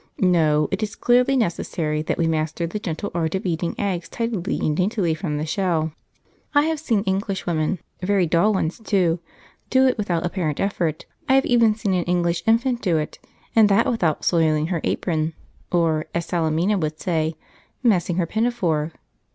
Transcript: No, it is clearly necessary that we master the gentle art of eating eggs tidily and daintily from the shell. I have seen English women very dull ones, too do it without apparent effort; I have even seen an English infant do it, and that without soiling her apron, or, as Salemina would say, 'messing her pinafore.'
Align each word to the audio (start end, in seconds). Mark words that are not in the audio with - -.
No, 0.17 0.67
it 0.71 0.81
is 0.81 0.95
clearly 0.95 1.37
necessary 1.37 2.01
that 2.01 2.17
we 2.17 2.25
master 2.25 2.65
the 2.65 2.79
gentle 2.79 3.11
art 3.13 3.35
of 3.35 3.45
eating 3.45 3.75
eggs 3.77 4.09
tidily 4.09 4.57
and 4.57 4.75
daintily 4.75 5.13
from 5.13 5.37
the 5.37 5.45
shell. 5.45 5.93
I 6.55 6.63
have 6.63 6.79
seen 6.79 7.03
English 7.03 7.45
women 7.45 7.77
very 8.01 8.25
dull 8.25 8.51
ones, 8.51 8.79
too 8.79 9.19
do 9.69 9.85
it 9.85 9.99
without 9.99 10.25
apparent 10.25 10.59
effort; 10.59 11.05
I 11.29 11.35
have 11.35 11.45
even 11.45 11.75
seen 11.75 11.93
an 11.93 12.05
English 12.05 12.41
infant 12.47 12.81
do 12.81 12.97
it, 12.97 13.19
and 13.55 13.69
that 13.69 13.85
without 13.85 14.25
soiling 14.25 14.65
her 14.73 14.81
apron, 14.83 15.35
or, 15.71 16.07
as 16.15 16.25
Salemina 16.25 16.79
would 16.79 16.99
say, 16.99 17.35
'messing 17.83 18.15
her 18.15 18.25
pinafore.' 18.25 18.93